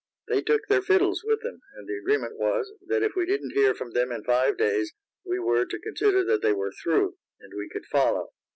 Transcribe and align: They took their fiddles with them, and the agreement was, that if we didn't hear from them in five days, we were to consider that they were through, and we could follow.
They 0.29 0.41
took 0.41 0.65
their 0.67 0.81
fiddles 0.81 1.21
with 1.23 1.41
them, 1.43 1.61
and 1.75 1.87
the 1.87 1.95
agreement 1.95 2.35
was, 2.35 2.73
that 2.87 3.03
if 3.03 3.11
we 3.15 3.27
didn't 3.27 3.51
hear 3.53 3.75
from 3.75 3.91
them 3.93 4.11
in 4.11 4.23
five 4.23 4.57
days, 4.57 4.95
we 5.23 5.37
were 5.37 5.63
to 5.67 5.77
consider 5.77 6.23
that 6.25 6.41
they 6.41 6.53
were 6.53 6.71
through, 6.81 7.17
and 7.39 7.53
we 7.55 7.69
could 7.69 7.85
follow. 7.85 8.33